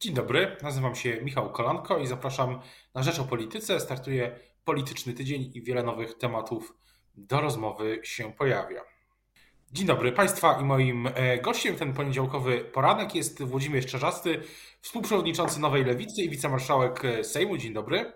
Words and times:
Dzień 0.00 0.14
dobry, 0.14 0.56
nazywam 0.62 0.94
się 0.94 1.20
Michał 1.22 1.52
Kolanko 1.52 1.98
i 1.98 2.06
zapraszam 2.06 2.60
na 2.94 3.02
Rzecz 3.02 3.18
o 3.18 3.24
Polityce. 3.24 3.80
Startuje 3.80 4.38
polityczny 4.64 5.12
tydzień 5.12 5.50
i 5.54 5.62
wiele 5.62 5.82
nowych 5.82 6.14
tematów 6.14 6.74
do 7.14 7.40
rozmowy 7.40 8.00
się 8.02 8.32
pojawia. 8.32 8.82
Dzień 9.72 9.86
dobry 9.86 10.12
Państwa 10.12 10.60
i 10.60 10.64
moim 10.64 11.08
e, 11.14 11.38
gościem 11.38 11.76
ten 11.76 11.92
poniedziałkowy 11.92 12.60
poranek 12.60 13.14
jest 13.14 13.42
Włodzimierz 13.42 13.86
Czerzasty, 13.86 14.42
współprzewodniczący 14.80 15.60
Nowej 15.60 15.84
Lewicy 15.84 16.22
i 16.22 16.30
wicemarszałek 16.30 17.02
Sejmu. 17.22 17.56
Dzień 17.56 17.72
dobry. 17.72 18.12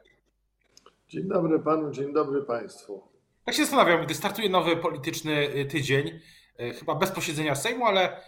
Dzień 1.09 1.29
dobry 1.29 1.59
Panu, 1.59 1.91
dzień 1.91 2.13
dobry 2.13 2.43
Państwu. 2.43 3.03
Tak 3.45 3.55
się 3.55 3.63
zastanawiam, 3.63 4.05
gdy 4.05 4.15
startuje 4.15 4.49
nowy 4.49 4.77
polityczny 4.77 5.49
e, 5.49 5.65
tydzień, 5.65 6.21
e, 6.59 6.73
chyba 6.73 6.95
bez 6.95 7.11
posiedzenia 7.11 7.55
Sejmu, 7.55 7.87
ale 7.87 8.21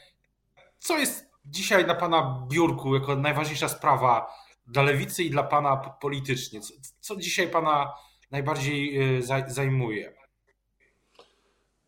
co 0.79 0.99
jest 0.99 1.26
dzisiaj 1.47 1.87
na 1.87 1.95
Pana 1.95 2.47
biurku 2.49 2.95
jako 2.95 3.17
najważniejsza 3.17 3.69
sprawa 3.69 4.27
dla 4.67 4.83
lewicy 4.83 5.25
i 5.25 5.31
dla 5.31 5.43
Pana 5.43 5.77
politycznie? 5.77 6.61
Co, 6.61 6.75
co 7.01 7.17
dzisiaj 7.17 7.49
Pana 7.49 7.93
najbardziej 8.31 9.01
zajmuje? 9.49 10.17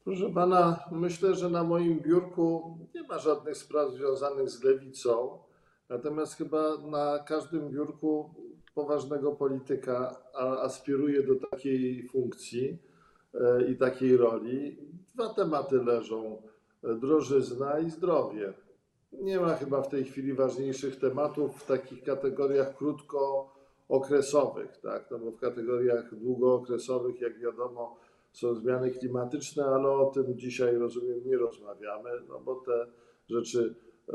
Proszę 0.09 0.30
pana, 0.30 0.85
myślę, 0.91 1.35
że 1.35 1.51
na 1.51 1.65
moim 1.65 2.01
biurku 2.01 2.79
nie 2.95 3.02
ma 3.02 3.19
żadnych 3.19 3.57
spraw 3.57 3.93
związanych 3.93 4.51
z 4.51 4.63
lewicą, 4.63 5.39
natomiast 5.88 6.35
chyba 6.35 6.77
na 6.77 7.19
każdym 7.19 7.71
biurku 7.71 8.35
poważnego 8.75 9.33
polityka 9.33 10.16
aspiruje 10.63 11.23
do 11.23 11.35
takiej 11.51 12.09
funkcji 12.09 12.79
e, 13.35 13.71
i 13.71 13.77
takiej 13.77 14.16
roli. 14.16 14.79
Dwa 15.15 15.35
tematy 15.35 15.85
leżą: 15.85 16.43
drożyzna 16.83 17.79
i 17.79 17.91
zdrowie. 17.91 18.52
Nie 19.12 19.41
ma 19.41 19.55
chyba 19.55 19.83
w 19.83 19.89
tej 19.89 20.05
chwili 20.05 20.33
ważniejszych 20.33 20.97
tematów 20.97 21.62
w 21.62 21.66
takich 21.66 22.03
kategoriach 22.03 22.77
krótkookresowych, 22.77 24.77
tak? 24.77 25.11
No 25.11 25.19
bo 25.19 25.30
w 25.30 25.39
kategoriach 25.39 26.15
długookresowych, 26.15 27.21
jak 27.21 27.38
wiadomo, 27.38 27.97
są 28.32 28.55
zmiany 28.55 28.91
klimatyczne, 28.91 29.65
ale 29.65 29.88
o 29.88 30.07
tym 30.07 30.38
dzisiaj 30.38 30.77
rozumiem 30.77 31.21
nie 31.24 31.37
rozmawiamy, 31.37 32.10
no 32.29 32.41
bo 32.41 32.55
te 32.55 32.87
rzeczy 33.29 33.74
e, 34.09 34.15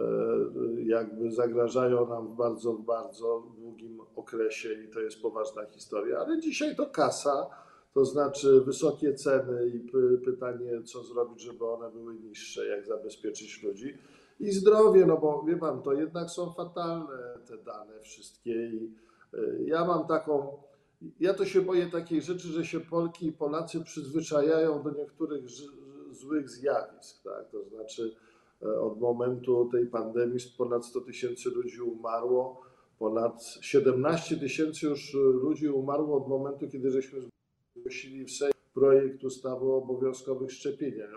jakby 0.86 1.32
zagrażają 1.32 2.10
nam 2.10 2.28
w 2.28 2.36
bardzo, 2.36 2.74
bardzo 2.74 3.44
długim 3.58 4.02
okresie 4.16 4.74
i 4.74 4.88
to 4.88 5.00
jest 5.00 5.22
poważna 5.22 5.66
historia. 5.66 6.20
Ale 6.20 6.40
dzisiaj 6.40 6.76
to 6.76 6.86
kasa, 6.86 7.50
to 7.94 8.06
znaczy 8.06 8.62
wysokie 8.62 9.14
ceny 9.14 9.68
i 9.68 9.92
pytanie, 10.26 10.84
co 10.84 11.04
zrobić, 11.04 11.42
żeby 11.42 11.66
one 11.66 11.92
były 11.92 12.16
niższe, 12.16 12.68
jak 12.68 12.86
zabezpieczyć 12.86 13.64
ludzi. 13.64 13.98
I 14.40 14.52
zdrowie, 14.52 15.06
no 15.06 15.18
bo 15.18 15.44
wie 15.44 15.58
pan, 15.58 15.82
to 15.82 15.94
jednak 15.94 16.30
są 16.30 16.54
fatalne 16.54 17.18
te 17.48 17.58
dane 17.58 18.00
wszystkie 18.00 18.68
i 18.68 18.96
e, 19.34 19.64
ja 19.64 19.86
mam 19.86 20.08
taką 20.08 20.58
ja 21.20 21.34
to 21.34 21.46
się 21.46 21.62
boję 21.62 21.86
takiej 21.86 22.22
rzeczy, 22.22 22.48
że 22.48 22.66
się 22.66 22.80
Polki 22.80 23.28
i 23.28 23.32
Polacy 23.32 23.84
przyzwyczajają 23.84 24.84
do 24.84 24.92
niektórych 24.92 25.50
złych 26.12 26.50
zjawisk. 26.50 27.24
Tak? 27.24 27.50
To 27.52 27.64
znaczy, 27.64 28.16
e, 28.62 28.82
od 28.82 29.00
momentu 29.00 29.70
tej 29.72 29.88
pandemii 29.88 30.40
ponad 30.58 30.86
100 30.86 31.02
tysięcy 31.02 31.50
ludzi 31.50 31.82
umarło, 31.82 32.62
ponad 33.00 33.44
17 33.62 34.38
tysięcy 34.38 34.86
już 34.86 35.14
ludzi 35.14 35.70
umarło 35.70 36.18
od 36.18 36.28
momentu, 36.28 36.70
kiedy 36.70 36.92
żeśmy 36.92 37.20
zgłosili 37.76 38.26
w 38.26 38.32
Sejmie 38.32 38.53
projekt 38.84 39.24
ustawy 39.24 39.66
o 39.66 39.78
obowiązkowych 39.78 40.52
szczepieniach 40.52 41.10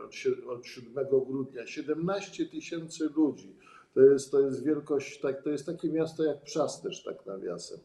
od 0.47 0.67
7 0.67 0.95
grudnia. 1.27 1.67
17 1.67 2.47
tysięcy 2.47 3.09
ludzi. 3.17 3.56
To 3.95 4.00
jest, 4.00 4.31
to 4.31 4.41
jest 4.41 4.64
wielkość, 4.64 5.20
tak, 5.20 5.42
to 5.42 5.50
jest 5.50 5.67
takie 5.67 5.89
miasto 5.89 6.25
jak 6.25 6.42
Przasterz, 6.42 7.03
tak 7.03 7.27
nawiasem. 7.27 7.78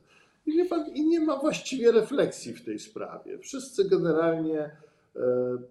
I, 0.46 0.66
pan, 0.66 0.90
I 0.96 1.06
nie 1.06 1.20
ma 1.20 1.40
właściwie 1.40 1.92
refleksji 1.92 2.54
w 2.54 2.66
tej 2.66 2.80
sprawie. 2.80 3.38
Wszyscy 3.40 3.90
generalnie 3.90 4.60
e, 4.60 4.72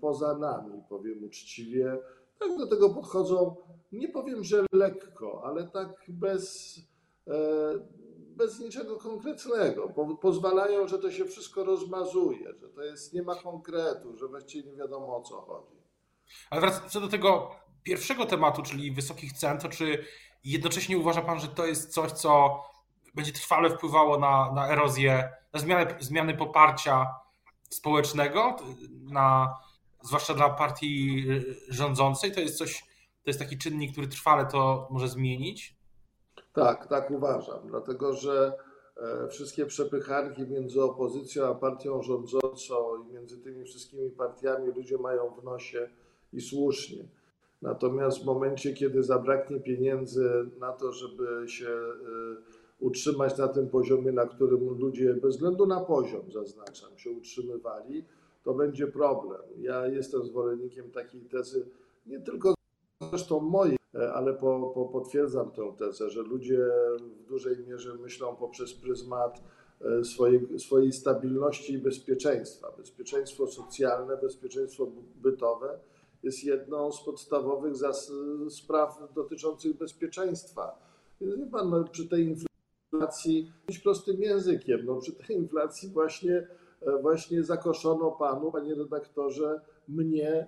poza 0.00 0.38
nami, 0.38 0.82
powiem 0.88 1.24
uczciwie, 1.24 1.98
tak 2.38 2.58
do 2.58 2.66
tego 2.66 2.90
podchodzą, 2.90 3.56
nie 3.92 4.08
powiem, 4.08 4.44
że 4.44 4.64
lekko, 4.72 5.42
ale 5.44 5.68
tak 5.68 5.88
bez, 6.08 6.76
e, 7.28 7.32
bez 8.36 8.60
niczego 8.60 8.96
konkretnego. 8.96 9.88
Po, 9.88 10.16
pozwalają, 10.16 10.88
że 10.88 10.98
to 10.98 11.10
się 11.10 11.24
wszystko 11.24 11.64
rozmazuje, 11.64 12.54
że 12.60 12.68
to 12.68 12.82
jest, 12.82 13.14
nie 13.14 13.22
ma 13.22 13.34
konkretu, 13.34 14.16
że 14.16 14.28
właściwie 14.28 14.70
nie 14.70 14.76
wiadomo 14.76 15.16
o 15.16 15.22
co 15.22 15.40
chodzi. 15.40 15.80
Ale 16.50 16.60
wracając 16.60 16.92
do 16.92 17.08
tego 17.08 17.50
pierwszego 17.82 18.26
tematu, 18.26 18.62
czyli 18.62 18.92
wysokich 18.92 19.32
cen, 19.32 19.58
to 19.58 19.68
czy 19.68 20.04
jednocześnie 20.44 20.98
uważa 20.98 21.22
Pan, 21.22 21.40
że 21.40 21.48
to 21.48 21.66
jest 21.66 21.92
coś, 21.92 22.12
co 22.12 22.62
będzie 23.14 23.32
trwale 23.32 23.70
wpływało 23.70 24.18
na, 24.18 24.52
na 24.52 24.68
erozję, 24.68 25.32
na 25.52 25.60
zmianę, 25.60 25.96
zmiany 26.00 26.34
poparcia 26.34 27.14
społecznego, 27.70 28.56
na, 28.90 29.58
zwłaszcza 30.02 30.34
dla 30.34 30.50
partii 30.50 31.24
rządzącej. 31.68 32.32
To 32.32 32.40
jest 32.40 32.58
coś, 32.58 32.80
to 33.22 33.30
jest 33.30 33.38
taki 33.38 33.58
czynnik, 33.58 33.92
który 33.92 34.08
trwale 34.08 34.46
to 34.46 34.88
może 34.90 35.08
zmienić? 35.08 35.79
Tak, 36.52 36.86
tak 36.86 37.10
uważam, 37.10 37.58
dlatego 37.66 38.12
że 38.12 38.52
e, 38.96 39.28
wszystkie 39.28 39.66
przepychanki 39.66 40.42
między 40.46 40.82
opozycją 40.82 41.46
a 41.46 41.54
partią 41.54 42.02
rządzącą 42.02 43.04
i 43.04 43.12
między 43.12 43.38
tymi 43.38 43.64
wszystkimi 43.64 44.10
partiami 44.10 44.72
ludzie 44.72 44.98
mają 44.98 45.30
w 45.40 45.44
nosie 45.44 45.90
i 46.32 46.40
słusznie. 46.40 47.04
Natomiast 47.62 48.22
w 48.22 48.24
momencie, 48.24 48.72
kiedy 48.72 49.02
zabraknie 49.02 49.60
pieniędzy 49.60 50.50
na 50.60 50.72
to, 50.72 50.92
żeby 50.92 51.48
się 51.48 51.68
e, 51.68 52.60
utrzymać 52.80 53.38
na 53.38 53.48
tym 53.48 53.68
poziomie, 53.68 54.12
na 54.12 54.26
którym 54.26 54.68
ludzie, 54.68 55.14
bez 55.14 55.34
względu 55.34 55.66
na 55.66 55.80
poziom, 55.80 56.32
zaznaczam, 56.32 56.98
się 56.98 57.10
utrzymywali, 57.10 58.04
to 58.44 58.54
będzie 58.54 58.86
problem. 58.86 59.40
Ja 59.58 59.86
jestem 59.86 60.24
zwolennikiem 60.24 60.90
takiej 60.90 61.20
tezy, 61.20 61.66
nie 62.06 62.20
tylko 62.20 62.54
zresztą 63.10 63.40
mojej, 63.40 63.79
ale 63.94 64.34
po, 64.34 64.72
po 64.74 64.84
potwierdzam 64.84 65.50
tę 65.50 65.72
tezę, 65.78 66.10
że 66.10 66.22
ludzie 66.22 66.58
w 67.24 67.28
dużej 67.28 67.58
mierze 67.66 67.94
myślą 67.94 68.36
poprzez 68.36 68.74
pryzmat 68.74 69.42
e, 69.80 70.04
swojej, 70.04 70.58
swojej 70.58 70.92
stabilności 70.92 71.72
i 71.72 71.78
bezpieczeństwa. 71.78 72.72
Bezpieczeństwo 72.78 73.46
socjalne, 73.46 74.16
bezpieczeństwo 74.16 74.86
bytowe 75.16 75.78
jest 76.22 76.44
jedną 76.44 76.92
z 76.92 77.04
podstawowych 77.04 77.74
spraw 78.50 79.14
dotyczących 79.14 79.76
bezpieczeństwa. 79.76 80.78
Wie 81.20 81.46
pan, 81.46 81.70
no, 81.70 81.84
przy 81.84 82.08
tej 82.08 82.36
inflacji, 82.92 83.52
prostym 83.82 84.22
językiem, 84.22 84.80
no 84.84 85.00
przy 85.00 85.12
tej 85.12 85.36
inflacji 85.36 85.88
właśnie, 85.88 86.46
e, 86.80 87.02
właśnie 87.02 87.44
zakoszono 87.44 88.10
panu, 88.10 88.52
panie 88.52 88.74
redaktorze, 88.74 89.60
mnie, 89.88 90.30
e, 90.30 90.46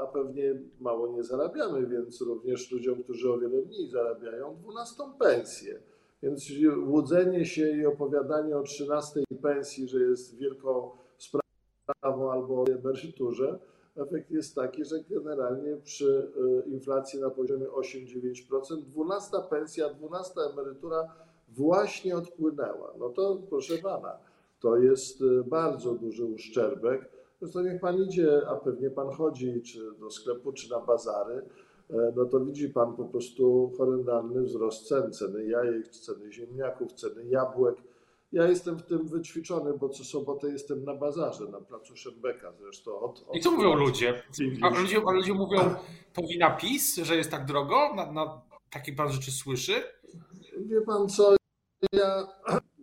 a 0.00 0.06
pewnie 0.06 0.54
mało 0.80 1.12
nie 1.12 1.24
zarabiamy, 1.24 1.86
więc 1.86 2.20
również 2.20 2.70
ludziom, 2.70 3.02
którzy 3.02 3.32
o 3.32 3.38
wiele 3.38 3.62
mniej 3.62 3.88
zarabiają, 3.88 4.56
12 4.62 5.02
pensję. 5.18 5.78
Więc 6.22 6.50
łudzenie 6.86 7.44
się 7.44 7.70
i 7.70 7.86
opowiadanie 7.86 8.56
o 8.56 8.62
13 8.62 9.20
pensji, 9.42 9.88
że 9.88 10.00
jest 10.00 10.38
wielką 10.38 10.90
sprawą 11.18 12.32
albo 12.32 12.62
o 12.62 12.66
emeryturze, 12.66 13.58
efekt 13.96 14.30
jest 14.30 14.54
taki, 14.54 14.84
że 14.84 14.96
generalnie 15.10 15.76
przy 15.76 16.32
e, 16.66 16.70
inflacji 16.70 17.20
na 17.20 17.30
poziomie 17.30 17.66
8-9%, 17.66 18.82
12 18.82 19.36
pensja, 19.50 19.88
12 19.88 20.40
emerytura 20.52 21.08
właśnie 21.48 22.16
odpłynęła. 22.16 22.94
No 22.98 23.08
to 23.08 23.38
proszę 23.50 23.78
pana, 23.78 24.18
to 24.60 24.76
jest 24.76 25.20
y, 25.20 25.44
bardzo 25.44 25.94
duży 25.94 26.24
uszczerbek. 26.24 27.08
Zresztą 27.42 27.62
niech 27.62 27.80
pan 27.80 28.02
idzie, 28.02 28.40
a 28.48 28.56
pewnie 28.56 28.90
pan 28.90 29.10
chodzi 29.10 29.62
czy 29.62 29.78
do 30.00 30.10
sklepu, 30.10 30.52
czy 30.52 30.70
na 30.70 30.80
bazary, 30.80 31.42
e, 31.90 32.12
no 32.16 32.24
to 32.24 32.40
widzi 32.40 32.68
pan 32.68 32.96
po 32.96 33.04
prostu 33.04 33.72
horrendalny 33.78 34.42
wzrost 34.42 34.88
cen, 34.88 35.12
ceny 35.12 35.46
jajek, 35.46 35.88
ceny 35.88 36.32
ziemniaków, 36.32 36.92
ceny 36.92 37.24
jabłek. 37.24 37.76
Ja 38.32 38.48
jestem 38.48 38.78
w 38.78 38.82
tym 38.82 39.08
wyćwiczony, 39.08 39.78
bo 39.78 39.88
co 39.88 40.04
sobotę 40.04 40.48
jestem 40.48 40.84
na 40.84 40.94
bazarze, 40.94 41.44
na 41.44 41.60
placu 41.60 41.96
Szembeka 41.96 42.52
zresztą. 42.60 43.00
Od, 43.00 43.24
od 43.28 43.36
I 43.36 43.40
co 43.40 43.50
mówią 43.50 43.74
ludzie? 43.74 44.22
A 44.62 44.80
ludzie? 44.80 45.00
A 45.06 45.12
ludzie 45.12 45.34
mówią, 45.34 45.58
to 46.12 46.22
wina 46.22 46.56
PiS, 46.56 46.96
że 46.96 47.16
jest 47.16 47.30
tak 47.30 47.46
drogo? 47.46 47.94
Na, 47.94 48.12
na 48.12 48.40
takie 48.70 48.92
pan 48.92 49.12
rzeczy 49.12 49.30
słyszy? 49.30 49.72
Wie 50.58 50.80
pan 50.80 51.08
co, 51.08 51.36
ja, 51.92 52.26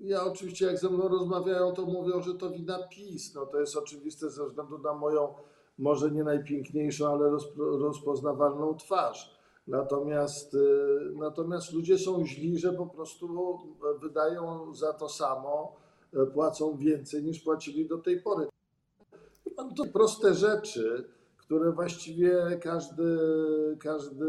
ja 0.10 0.26
oczywiście 0.26 0.66
jak 0.66 0.78
ze 0.78 0.90
mną 0.90 1.08
rozmawiają, 1.08 1.74
to 1.74 1.86
mówią, 1.86 2.22
że 2.22 2.34
to 2.34 2.50
wina 2.50 2.80
PiS. 2.88 3.36
No 3.36 3.46
to 3.46 3.60
jest 3.60 3.78
oczywiste 3.78 4.30
ze 4.30 4.46
względu 4.46 4.78
na 4.78 4.94
moją 4.94 5.34
może 5.78 6.12
nie 6.12 6.24
najpiękniejszą, 6.24 7.08
ale 7.08 7.38
rozpoznawalną 7.58 8.76
twarz. 8.76 9.40
Natomiast, 9.68 10.54
y, 10.54 10.60
natomiast 11.16 11.74
ludzie 11.74 11.98
są 11.98 12.26
źli, 12.26 12.60
że 12.60 12.74
po 12.74 12.86
prostu 12.86 13.58
wydają 14.02 14.74
za 14.76 14.94
to 14.94 15.10
samo, 15.10 15.76
y, 16.14 16.28
płacą 16.28 16.78
więcej 16.78 17.24
niż 17.24 17.40
płacili 17.40 17.88
do 17.88 17.98
tej 17.98 18.22
pory. 18.22 18.48
To 19.78 19.86
proste 19.94 20.34
rzeczy, 20.34 21.10
które 21.38 21.72
właściwie 21.72 22.60
każdy, 22.64 23.18
każdy 23.80 24.26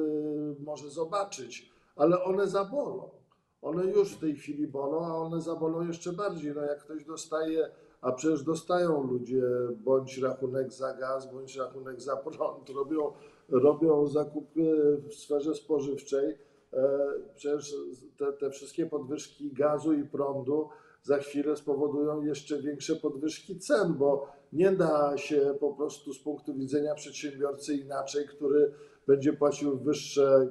może 0.64 0.90
zobaczyć, 0.90 1.72
ale 1.96 2.24
one 2.24 2.48
zabolą 2.48 3.19
one 3.62 3.84
już 3.84 4.14
w 4.14 4.20
tej 4.20 4.36
chwili 4.36 4.66
bolą, 4.66 5.06
a 5.06 5.14
one 5.14 5.40
zabolą 5.40 5.86
jeszcze 5.86 6.12
bardziej. 6.12 6.54
No 6.54 6.62
jak 6.62 6.84
ktoś 6.84 7.04
dostaje, 7.04 7.70
a 8.00 8.12
przecież 8.12 8.42
dostają 8.42 9.02
ludzie 9.02 9.42
bądź 9.84 10.18
rachunek 10.18 10.72
za 10.72 10.94
gaz, 10.94 11.32
bądź 11.32 11.56
rachunek 11.56 12.00
za 12.00 12.16
prąd, 12.16 12.70
robią, 12.78 13.12
robią 13.48 14.06
zakupy 14.06 14.96
w 15.08 15.14
sferze 15.14 15.54
spożywczej. 15.54 16.38
E, 16.72 16.98
przecież 17.34 17.74
te, 18.18 18.32
te 18.32 18.50
wszystkie 18.50 18.86
podwyżki 18.86 19.52
gazu 19.52 19.92
i 19.92 20.04
prądu 20.04 20.68
za 21.02 21.18
chwilę 21.18 21.56
spowodują 21.56 22.22
jeszcze 22.22 22.62
większe 22.62 22.96
podwyżki 22.96 23.58
cen, 23.58 23.94
bo 23.94 24.26
nie 24.52 24.72
da 24.72 25.16
się 25.16 25.54
po 25.60 25.74
prostu 25.74 26.12
z 26.12 26.18
punktu 26.18 26.54
widzenia 26.54 26.94
przedsiębiorcy 26.94 27.74
inaczej, 27.74 28.26
który 28.26 28.72
będzie 29.06 29.32
płacił 29.32 29.78
wyższe 29.78 30.48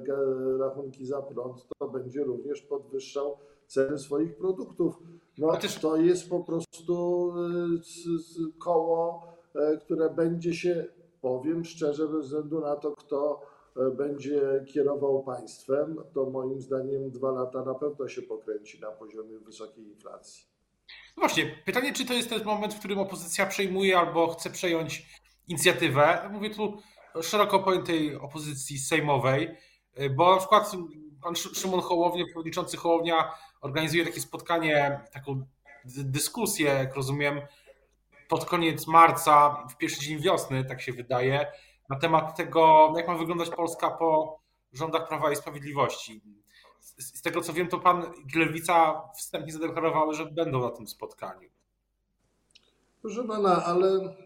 rachunki 0.58 1.06
za 1.06 1.22
prąd, 1.22 1.66
to 1.78 1.88
będzie 1.88 2.24
również 2.24 2.62
podwyższał 2.62 3.36
ceny 3.66 3.98
swoich 3.98 4.36
produktów. 4.36 4.98
No 5.38 5.58
to 5.80 5.96
jest 5.96 6.30
po 6.30 6.40
prostu 6.40 7.32
y, 7.76 8.58
koło, 8.58 9.26
y, 9.74 9.78
które 9.78 10.10
będzie 10.10 10.54
się, 10.54 10.86
powiem 11.20 11.64
szczerze, 11.64 12.08
bez 12.08 12.26
względu 12.26 12.60
na 12.60 12.76
to, 12.76 12.90
kto 12.92 13.40
będzie 13.96 14.64
kierował 14.66 15.22
państwem, 15.22 15.96
to 16.14 16.30
moim 16.30 16.60
zdaniem 16.60 17.10
dwa 17.10 17.30
lata 17.30 17.64
na 17.64 17.74
pewno 17.74 18.08
się 18.08 18.22
pokręci 18.22 18.80
na 18.80 18.90
poziomie 18.90 19.38
wysokiej 19.38 19.84
inflacji. 19.84 20.44
No 21.16 21.20
właśnie, 21.20 21.62
pytanie, 21.66 21.92
czy 21.92 22.06
to 22.06 22.14
jest 22.14 22.28
ten 22.28 22.44
moment, 22.44 22.74
w 22.74 22.78
którym 22.78 22.98
opozycja 22.98 23.46
przejmuje 23.46 23.98
albo 23.98 24.28
chce 24.28 24.50
przejąć 24.50 25.20
inicjatywę? 25.48 26.30
Mówię 26.32 26.50
tu 26.50 26.78
szeroko 27.22 27.58
pojętej 27.58 28.16
opozycji 28.16 28.78
sejmowej, 28.78 29.56
bo 30.16 30.32
na 30.32 30.38
przykład 30.38 30.72
pan 31.22 31.36
Szymon 31.36 31.80
Hołownia, 31.80 32.24
przewodniczący 32.24 32.76
Hołownia 32.76 33.32
organizuje 33.60 34.04
takie 34.04 34.20
spotkanie, 34.20 35.00
taką 35.12 35.46
dyskusję, 35.84 36.66
jak 36.66 36.96
rozumiem, 36.96 37.40
pod 38.28 38.44
koniec 38.44 38.86
marca, 38.86 39.66
w 39.70 39.76
pierwszy 39.76 40.00
dzień 40.00 40.20
wiosny, 40.20 40.64
tak 40.64 40.80
się 40.82 40.92
wydaje, 40.92 41.52
na 41.88 41.98
temat 41.98 42.36
tego, 42.36 42.92
jak 42.96 43.08
ma 43.08 43.14
wyglądać 43.14 43.50
Polska 43.50 43.90
po 43.90 44.40
rządach 44.72 45.08
Prawa 45.08 45.32
i 45.32 45.36
Sprawiedliwości. 45.36 46.22
Z 46.80 47.22
tego 47.22 47.40
co 47.40 47.52
wiem, 47.52 47.68
to 47.68 47.78
pan 47.78 48.12
Lewica 48.34 49.02
wstępnie 49.16 49.52
zadeklarowały, 49.52 50.14
że 50.14 50.26
będą 50.26 50.60
na 50.60 50.70
tym 50.70 50.88
spotkaniu. 50.88 51.50
Proszę 53.02 53.24
pana, 53.24 53.64
ale 53.64 54.16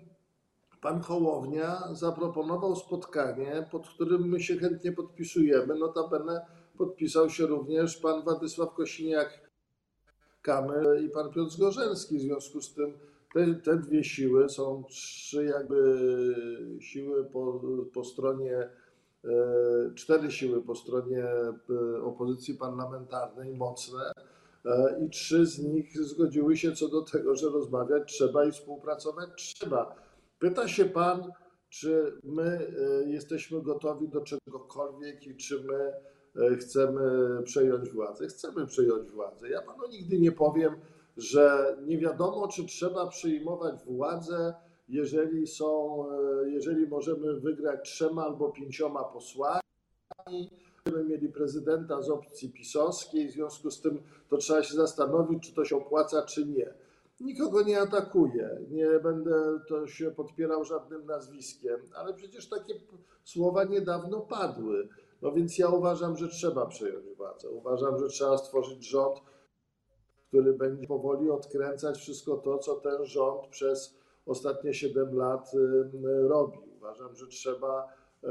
pan 0.84 1.00
Hołownia 1.00 1.88
zaproponował 1.92 2.76
spotkanie, 2.76 3.66
pod 3.70 3.88
którym 3.88 4.28
my 4.28 4.40
się 4.40 4.56
chętnie 4.56 4.92
podpisujemy. 4.92 5.74
Notabene 5.74 6.46
podpisał 6.78 7.30
się 7.30 7.46
również 7.46 7.96
pan 7.96 8.22
Władysław 8.22 8.74
Kosiniak-Kamysz 8.74 11.04
i 11.04 11.10
pan 11.10 11.30
Piotr 11.30 11.50
Zgorzelski. 11.50 12.18
W 12.18 12.20
związku 12.20 12.60
z 12.60 12.74
tym 12.74 12.98
te, 13.34 13.54
te 13.54 13.76
dwie 13.76 14.04
siły 14.04 14.48
są 14.48 14.84
trzy 14.88 15.44
jakby 15.44 15.98
siły 16.80 17.24
po, 17.24 17.60
po 17.94 18.04
stronie, 18.04 18.68
e, 19.24 19.94
cztery 19.94 20.30
siły 20.30 20.62
po 20.62 20.74
stronie 20.74 21.24
e, 21.24 21.52
opozycji 22.02 22.54
parlamentarnej 22.54 23.54
mocne 23.54 24.12
e, 24.64 25.04
i 25.06 25.10
trzy 25.10 25.46
z 25.46 25.58
nich 25.58 25.98
zgodziły 25.98 26.56
się 26.56 26.72
co 26.72 26.88
do 26.88 27.02
tego, 27.02 27.36
że 27.36 27.48
rozmawiać 27.48 28.12
trzeba 28.12 28.44
i 28.44 28.52
współpracować 28.52 29.28
trzeba. 29.36 30.03
Pyta 30.44 30.68
się 30.68 30.84
pan, 30.84 31.32
czy 31.68 32.20
my 32.24 32.72
jesteśmy 33.06 33.62
gotowi 33.62 34.08
do 34.08 34.20
czegokolwiek 34.20 35.26
i 35.26 35.36
czy 35.36 35.64
my 35.64 35.92
E, 36.36 36.56
chcemy 36.56 37.42
przejąć 37.44 37.90
władzę. 37.90 38.26
Chcemy 38.26 38.66
przejąć 38.66 39.10
władzę. 39.10 39.48
Ja 39.48 39.62
panu 39.62 39.88
nigdy 39.90 40.18
nie 40.18 40.32
powiem, 40.32 40.74
że 41.16 41.76
nie 41.86 41.98
wiadomo, 41.98 42.48
czy 42.48 42.66
trzeba 42.66 43.06
przyjmować 43.06 43.84
władzę, 43.84 44.54
jeżeli 44.88 45.46
są, 45.46 46.04
e, 46.10 46.50
jeżeli 46.50 46.86
możemy 46.86 47.40
wygrać 47.40 47.90
trzema 47.90 48.24
albo 48.24 48.48
pięcioma 48.48 49.04
posłami. 49.04 49.60
Będziemy 50.84 51.04
mieli 51.04 51.28
prezydenta 51.28 52.02
z 52.02 52.10
opcji 52.10 52.52
pisowskiej, 52.52 53.28
w 53.28 53.32
związku 53.32 53.70
z 53.70 53.80
tym 53.80 54.02
to 54.28 54.36
trzeba 54.36 54.62
się 54.62 54.74
zastanowić, 54.74 55.48
czy 55.48 55.54
to 55.54 55.64
się 55.64 55.76
opłaca, 55.76 56.22
czy 56.22 56.46
nie. 56.46 56.74
Nikogo 57.20 57.62
nie 57.62 57.80
atakuję, 57.80 58.58
nie 58.70 59.00
będę 59.00 59.60
to 59.68 59.86
się 59.86 60.10
podpierał 60.10 60.64
żadnym 60.64 61.06
nazwiskiem, 61.06 61.80
ale 61.94 62.14
przecież 62.14 62.48
takie 62.48 62.74
słowa 63.24 63.64
niedawno 63.64 64.20
padły. 64.20 64.88
No 65.22 65.32
więc 65.32 65.58
ja 65.58 65.68
uważam, 65.68 66.16
że 66.16 66.28
trzeba 66.28 66.66
przejąć 66.66 67.06
władzę. 67.16 67.50
Uważam, 67.50 67.98
że 67.98 68.08
trzeba 68.08 68.38
stworzyć 68.38 68.88
rząd, 68.88 69.18
który 70.28 70.52
będzie 70.52 70.86
powoli 70.86 71.30
odkręcać 71.30 71.98
wszystko 71.98 72.36
to, 72.36 72.58
co 72.58 72.74
ten 72.74 73.04
rząd 73.04 73.46
przez 73.46 73.98
ostatnie 74.26 74.74
7 74.74 75.16
lat 75.16 75.50
robi. 76.28 76.58
Uważam, 76.76 77.14
że 77.14 77.26
trzeba 77.26 77.88
e, 78.24 78.28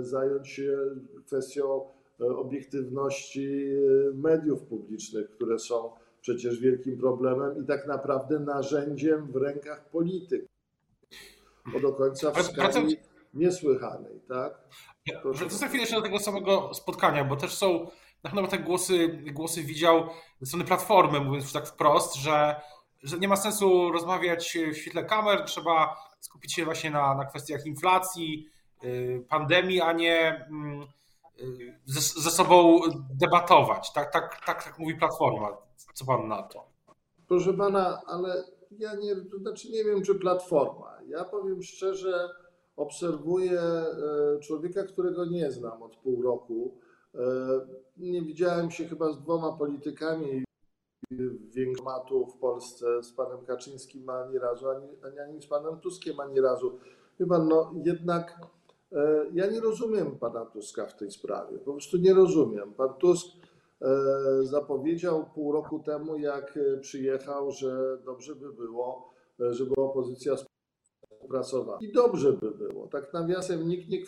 zająć 0.00 0.48
się 0.48 0.78
kwestią 1.26 1.80
e, 2.20 2.26
obiektywności 2.26 3.72
e, 3.72 4.14
mediów 4.14 4.62
publicznych, 4.62 5.30
które 5.30 5.58
są 5.58 5.90
przecież 6.20 6.60
wielkim 6.60 6.98
problemem 6.98 7.62
i 7.62 7.66
tak 7.66 7.86
naprawdę 7.86 8.40
narzędziem 8.40 9.32
w 9.32 9.36
rękach 9.36 9.90
polityków. 9.90 10.48
Bo 11.72 11.80
do 11.80 11.92
końca 11.92 12.30
w 12.30 12.42
skali 12.42 12.96
niesłychanej, 13.34 14.20
tak? 14.28 14.58
To 15.22 15.34
za 15.48 15.66
chwilę 15.66 15.80
jeszcze 15.80 15.96
do 15.96 16.02
tego 16.02 16.18
samego 16.18 16.74
spotkania, 16.74 17.24
bo 17.24 17.36
też 17.36 17.54
są 17.54 17.90
na 18.24 18.30
pewno 18.30 18.48
te 18.48 18.58
głosy, 18.58 19.08
głosy 19.32 19.62
widział 19.62 20.08
ze 20.40 20.46
strony 20.46 20.64
Platformy, 20.64 21.20
mówiąc 21.20 21.44
już 21.44 21.52
tak 21.52 21.66
wprost, 21.66 22.14
że, 22.14 22.60
że 23.02 23.18
nie 23.18 23.28
ma 23.28 23.36
sensu 23.36 23.92
rozmawiać 23.92 24.58
w 24.72 24.76
świetle 24.76 25.04
kamer, 25.04 25.44
trzeba 25.44 25.96
skupić 26.20 26.54
się 26.54 26.64
właśnie 26.64 26.90
na, 26.90 27.14
na 27.14 27.24
kwestiach 27.24 27.66
inflacji, 27.66 28.46
y, 28.84 29.24
pandemii, 29.28 29.80
a 29.80 29.92
nie 29.92 30.46
mm, 30.50 30.82
y, 31.40 31.80
ze, 31.84 32.00
ze 32.00 32.30
sobą 32.30 32.80
debatować. 33.10 33.92
Tak, 33.92 34.12
tak, 34.12 34.44
tak, 34.46 34.64
tak 34.64 34.78
mówi 34.78 34.94
Platforma. 34.94 35.67
Co 35.94 36.04
pan 36.04 36.28
na 36.28 36.42
to? 36.42 36.64
Proszę 37.28 37.54
pana, 37.54 38.00
ale 38.06 38.44
ja 38.70 38.94
nie, 38.94 39.16
to 39.16 39.38
znaczy 39.38 39.70
nie 39.70 39.84
wiem, 39.84 40.02
czy 40.02 40.14
Platforma. 40.14 40.98
Ja 41.08 41.24
powiem 41.24 41.62
szczerze, 41.62 42.28
obserwuję 42.76 43.60
e, 43.60 44.40
człowieka, 44.40 44.84
którego 44.84 45.24
nie 45.24 45.52
znam 45.52 45.82
od 45.82 45.96
pół 45.96 46.22
roku. 46.22 46.74
E, 47.14 47.20
nie 47.96 48.22
widziałem 48.22 48.70
się 48.70 48.84
chyba 48.84 49.12
z 49.12 49.18
dwoma 49.18 49.52
politykami 49.52 50.44
większomatu 51.54 52.26
w 52.26 52.38
Polsce, 52.38 53.02
z 53.02 53.12
panem 53.12 53.44
Kaczyńskim 53.46 54.10
ani 54.10 54.38
razu, 54.38 54.68
ani, 54.68 55.18
ani 55.18 55.42
z 55.42 55.46
panem 55.46 55.80
Tuskiem 55.80 56.20
ani 56.20 56.40
razu. 56.40 56.78
Chyba 57.18 57.38
no 57.38 57.72
jednak 57.84 58.38
e, 58.92 59.26
ja 59.32 59.46
nie 59.46 59.60
rozumiem 59.60 60.18
pana 60.18 60.46
Tuska 60.46 60.86
w 60.86 60.96
tej 60.96 61.10
sprawie. 61.10 61.58
Po 61.58 61.72
prostu 61.72 61.96
nie 61.96 62.14
rozumiem. 62.14 62.74
Pan 62.74 62.94
Tusk 62.94 63.26
zapowiedział 64.42 65.30
pół 65.34 65.52
roku 65.52 65.78
temu, 65.78 66.18
jak 66.18 66.58
przyjechał, 66.80 67.50
że 67.50 67.98
dobrze 68.04 68.34
by 68.36 68.52
było, 68.52 69.10
żeby 69.38 69.74
opozycja 69.74 70.36
współpracować. 70.36 71.82
I 71.82 71.92
dobrze 71.92 72.32
by 72.32 72.50
było. 72.50 72.86
Tak 72.86 73.12
nawiasem 73.12 73.68
nikt 73.68 73.88
nie 73.88 73.98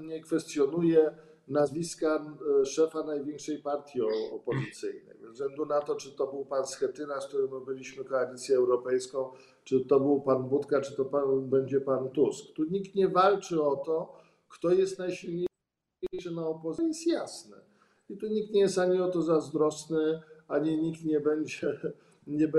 nie 0.00 0.20
kwestionuje 0.20 1.14
nazwiska 1.48 2.36
e, 2.60 2.66
szefa 2.66 3.02
największej 3.02 3.58
partii 3.58 4.00
opozycyjnej. 4.32 5.16
Ze 5.20 5.30
względu 5.30 5.66
na 5.66 5.80
to, 5.80 5.96
czy 5.96 6.12
to 6.12 6.26
był 6.26 6.44
pan 6.44 6.66
Schetyna, 6.66 7.20
z 7.20 7.26
którym 7.26 7.64
byliśmy 7.64 8.04
koalicję 8.04 8.56
europejską, 8.56 9.30
czy 9.64 9.84
to 9.84 10.00
był 10.00 10.20
pan 10.20 10.48
Budka, 10.48 10.80
czy 10.80 10.96
to 10.96 11.04
pan, 11.04 11.50
będzie 11.50 11.80
pan 11.80 12.10
Tusk. 12.10 12.52
Tu 12.54 12.64
nikt 12.64 12.94
nie 12.94 13.08
walczy 13.08 13.62
o 13.62 13.76
to, 13.76 14.12
kto 14.48 14.70
jest 14.70 14.98
najsilniejszy 14.98 15.48
na 16.34 16.48
opozycji, 16.48 17.12
jest 17.12 17.20
jasne. 17.20 17.56
I 18.14 18.18
tu 18.18 18.26
nikt 18.26 18.50
nie 18.50 18.60
jest 18.60 18.78
ani 18.78 19.00
o 19.00 19.08
to 19.08 19.22
zazdrosny, 19.22 20.20
ani 20.48 20.82
nikt 20.82 21.04
nie 21.04 21.20
będzie 21.20 21.78
nie, 22.26 22.52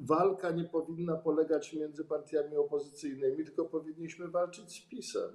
walka 0.00 0.50
nie 0.50 0.64
powinna 0.64 1.16
polegać 1.16 1.72
między 1.72 2.04
partiami 2.04 2.56
opozycyjnymi, 2.56 3.44
tylko 3.44 3.64
powinniśmy 3.64 4.28
walczyć 4.28 4.72
z 4.72 4.88
PiSem. 4.88 5.30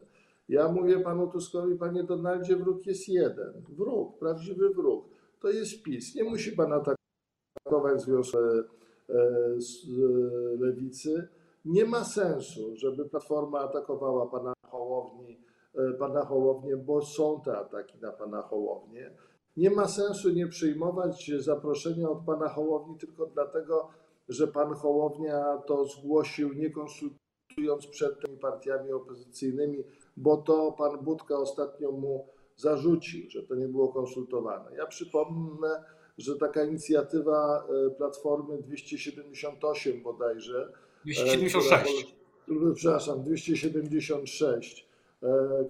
Ja 0.50 0.72
mówię 0.72 1.00
panu 1.00 1.28
Tuskowi, 1.28 1.76
panie 1.76 2.04
Donaldzie, 2.04 2.56
wróg 2.56 2.86
jest 2.86 3.10
jeden. 3.10 3.64
Wróg, 3.70 4.20
prawdziwy 4.20 4.70
wróg. 4.70 5.06
To 5.40 5.50
jest 5.50 5.84
PiS. 5.84 6.16
Nie 6.16 6.24
musi 6.24 6.52
pan 6.52 6.74
atakować 6.74 8.02
związku 8.02 8.38
e, 8.38 8.64
z 9.58 9.86
e, 9.86 10.66
lewicy. 10.66 11.28
Nie 11.66 11.86
ma 11.86 12.04
sensu, 12.04 12.76
żeby 12.76 13.06
Platforma 13.10 13.60
atakowała 13.60 14.26
pana 14.28 14.54
Hołowni, 14.68 15.42
e, 15.76 15.94
pana 15.94 16.26
Hołownię, 16.26 16.78
bo 16.78 17.02
są 17.02 17.42
te 17.46 17.58
ataki 17.58 18.00
na 18.02 18.12
pana 18.12 18.42
Hołownię. 18.42 19.12
Nie 19.58 19.70
ma 19.70 19.88
sensu 19.88 20.30
nie 20.30 20.48
przyjmować 20.48 21.32
zaproszenia 21.38 22.10
od 22.10 22.26
pana 22.26 22.50
Hołowni 22.50 22.98
tylko 22.98 23.26
dlatego, 23.26 23.90
że 24.30 24.48
pan 24.48 24.74
Hołownia 24.74 25.58
to 25.68 25.86
zgłosił, 25.86 26.54
nie 26.54 26.70
konsultując 26.70 27.88
przed 27.92 28.20
tymi 28.20 28.38
partiami 28.38 28.92
opozycyjnymi, 28.92 29.84
bo 30.18 30.38
to 30.38 30.72
pan 30.72 31.04
Budka 31.04 31.38
ostatnio 31.38 31.92
mu 31.92 32.28
zarzucił, 32.56 33.30
że 33.30 33.44
to 33.44 33.56
nie 33.56 33.68
było 33.68 33.94
konsultowane. 33.94 34.76
Ja 34.76 34.86
przypomnę, 34.86 35.84
że 36.18 36.36
taka 36.36 36.64
inicjatywa 36.64 37.68
Platformy 37.98 38.62
278 38.62 40.04
bodajże. 40.04 40.72
276. 41.04 42.16
Która, 42.44 42.74
przepraszam, 42.74 43.24
276 43.24 44.85
E, 44.85 44.85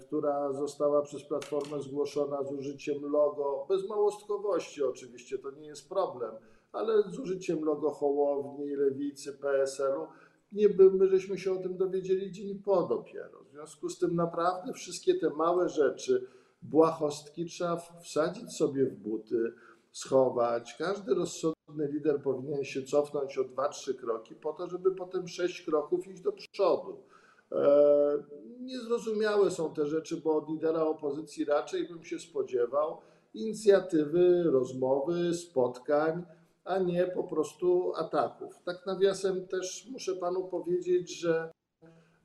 która 0.01 0.53
została 0.53 1.01
przez 1.01 1.23
Platformę 1.23 1.81
zgłoszona 1.81 2.43
z 2.43 2.51
użyciem 2.51 3.11
logo, 3.11 3.65
bez 3.69 3.89
małostkowości 3.89 4.83
oczywiście, 4.83 5.37
to 5.37 5.51
nie 5.51 5.67
jest 5.67 5.89
problem, 5.89 6.35
ale 6.71 7.03
z 7.03 7.19
użyciem 7.19 7.65
logo 7.65 7.91
Hołowni, 7.91 8.75
Lewicy, 8.75 9.33
PSL-u, 9.33 10.07
nie 10.51 10.69
by, 10.69 10.91
my 10.91 11.07
żeśmy 11.07 11.37
się 11.37 11.53
o 11.53 11.57
tym 11.57 11.77
dowiedzieli 11.77 12.31
dzień 12.31 12.59
po 12.59 12.83
dopiero. 12.83 13.43
W 13.43 13.51
związku 13.51 13.89
z 13.89 13.99
tym 13.99 14.15
naprawdę 14.15 14.73
wszystkie 14.73 15.15
te 15.19 15.29
małe 15.29 15.69
rzeczy, 15.69 16.27
błahostki 16.61 17.45
trzeba 17.45 17.77
wsadzić 18.03 18.57
sobie 18.57 18.85
w 18.85 18.95
buty, 18.95 19.53
schować. 19.91 20.75
Każdy 20.77 21.13
rozsądny 21.13 21.87
lider 21.93 22.21
powinien 22.21 22.63
się 22.63 22.83
cofnąć 22.83 23.37
o 23.37 23.43
dwa, 23.43 23.69
trzy 23.69 23.95
kroki 23.95 24.35
po 24.35 24.53
to, 24.53 24.67
żeby 24.69 24.91
potem 24.91 25.27
sześć 25.27 25.61
kroków 25.61 26.07
iść 26.07 26.21
do 26.21 26.31
przodu. 26.31 27.03
E, 27.51 28.23
niezrozumiałe 28.59 29.51
są 29.51 29.73
te 29.73 29.85
rzeczy, 29.85 30.21
bo 30.21 30.37
od 30.37 30.49
lidera 30.49 30.83
opozycji 30.83 31.45
raczej 31.45 31.87
bym 31.87 32.03
się 32.03 32.19
spodziewał 32.19 32.97
inicjatywy, 33.33 34.43
rozmowy, 34.43 35.33
spotkań, 35.33 36.23
a 36.63 36.79
nie 36.79 37.07
po 37.07 37.23
prostu 37.23 37.93
ataków. 37.95 38.63
Tak 38.63 38.85
nawiasem 38.85 39.47
też 39.47 39.87
muszę 39.91 40.15
panu 40.15 40.47
powiedzieć, 40.47 41.19
że 41.19 41.51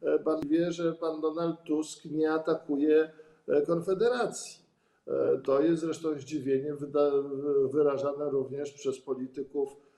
e, 0.03 0.19
pan 0.19 0.41
wie, 0.49 0.73
że 0.73 0.93
pan 0.93 1.21
Donald 1.21 1.57
Tusk 1.65 2.05
nie 2.05 2.33
atakuje 2.33 3.13
e, 3.49 3.63
Konfederacji. 3.63 4.71
To 5.45 5.61
jest 5.61 5.83
zresztą 5.83 6.19
zdziwienie 6.19 6.75
wyrażane 7.73 8.31
również 8.31 8.73
przez 8.73 9.01
polityków 9.01 9.77
E, 9.77 9.90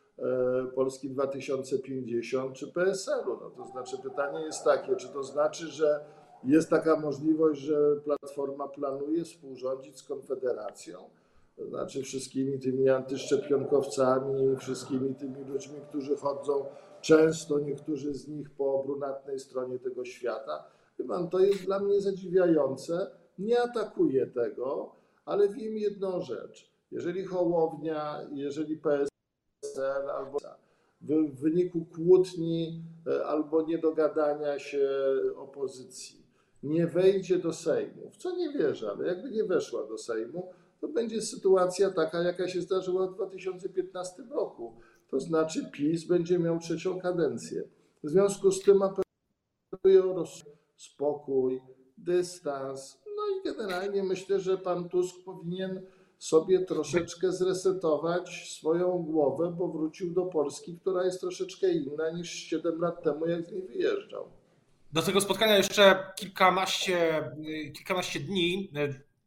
Polski 0.75 1.11
2050 1.11 2.54
czy 2.54 2.73
PSL-u. 2.73 3.40
No 3.40 3.50
to 3.50 3.64
znaczy 3.64 3.97
pytanie 4.02 4.40
jest 4.45 4.64
takie, 4.64 4.97
czy 4.97 5.09
to 5.09 5.23
znaczy, 5.23 5.66
że 5.66 6.04
jest 6.45 6.71
taka 6.71 7.00
możliwość, 7.00 7.61
że 7.61 7.97
Platforma 8.04 8.69
planuje 8.69 9.25
współrządzić 9.25 9.99
z 9.99 10.02
Konfederacją? 10.02 10.99
To 11.57 11.66
znaczy 11.66 12.02
wszystkimi 12.02 12.59
tymi 12.59 12.88
antyszczepionkowcami, 12.88 14.57
wszystkimi 14.57 15.14
tymi 15.14 15.45
ludźmi, 15.45 15.81
którzy 15.88 16.16
chodzą 16.16 16.64
często, 17.00 17.59
niektórzy 17.59 18.14
z 18.14 18.28
nich 18.28 18.50
po 18.50 18.83
brunatnej 18.87 19.38
stronie 19.38 19.78
tego 19.78 20.04
świata. 20.04 20.64
Chyba 20.97 21.26
to 21.26 21.38
jest 21.38 21.64
dla 21.64 21.78
mnie 21.78 22.00
zadziwiające. 22.00 23.11
Nie 23.38 23.62
atakuję 23.62 24.26
tego, 24.26 24.92
ale 25.25 25.49
wiem 25.49 25.76
jedną 25.76 26.21
rzecz. 26.21 26.73
Jeżeli 26.90 27.25
Hołownia, 27.25 28.28
jeżeli 28.33 28.81
PSL 29.73 30.11
albo 30.11 30.38
w 31.00 31.41
wyniku 31.41 31.85
kłótni 31.95 32.83
e, 33.07 33.26
albo 33.26 33.62
niedogadania 33.62 34.59
się 34.59 34.88
opozycji 35.37 36.23
nie 36.62 36.87
wejdzie 36.87 37.38
do 37.38 37.52
Sejmu, 37.52 38.11
w 38.11 38.17
co 38.17 38.37
nie 38.37 38.52
wierzę, 38.52 38.91
ale 38.91 39.09
jakby 39.09 39.31
nie 39.31 39.45
weszła 39.45 39.87
do 39.87 39.99
Sejmu, 39.99 40.52
to 40.81 40.88
będzie 40.88 41.23
sytuacja 41.23 41.91
taka, 41.91 42.23
jaka 42.23 42.49
się 42.49 42.61
zdarzyła 42.61 43.07
w 43.07 43.14
2015 43.14 44.23
roku. 44.31 44.76
To 45.09 45.21
znaczy 45.21 45.71
PiS 45.73 46.05
będzie 46.05 46.38
miał 46.38 46.59
trzecią 46.59 47.00
kadencję. 47.00 47.62
W 48.05 48.11
związku 48.11 48.50
z 48.50 48.62
tym 48.62 48.83
apeluję 48.83 50.05
o 50.05 50.25
spokój, 50.76 51.62
dystans. 51.99 52.99
No 53.17 53.23
i 53.37 53.45
generalnie 53.45 54.02
myślę, 54.02 54.41
że 54.41 54.59
pan 54.59 54.88
Tusk 54.88 55.17
powinien 55.25 55.83
sobie 56.23 56.64
troszeczkę 56.64 57.33
zresetować 57.33 58.55
swoją 58.59 58.99
głowę, 58.99 59.55
bo 59.59 59.69
wrócił 59.69 60.11
do 60.14 60.23
Polski, 60.26 60.79
która 60.81 61.05
jest 61.05 61.21
troszeczkę 61.21 61.73
inna 61.73 62.11
niż 62.11 62.31
7 62.31 62.81
lat 62.81 63.02
temu, 63.02 63.26
jak 63.26 63.47
z 63.47 63.52
niej 63.52 63.62
wyjeżdżał. 63.62 64.29
Do 64.93 65.02
tego 65.02 65.21
spotkania 65.21 65.57
jeszcze 65.57 66.12
kilkanaście, 66.17 67.31
kilkanaście 67.75 68.21
dni. 68.21 68.73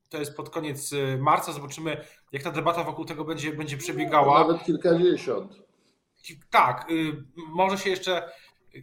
To 0.09 0.17
jest 0.17 0.35
pod 0.35 0.49
koniec 0.49 0.91
marca. 1.19 1.51
Zobaczymy, 1.51 1.97
jak 2.31 2.43
ta 2.43 2.51
debata 2.51 2.83
wokół 2.83 3.05
tego 3.05 3.25
będzie, 3.25 3.53
będzie 3.53 3.77
przebiegała. 3.77 4.39
Nawet 4.39 4.63
kilkadziesiąt. 4.63 5.61
Tak, 6.49 6.91
y, 6.91 7.23
może 7.47 7.77
się 7.77 7.89
jeszcze 7.89 8.29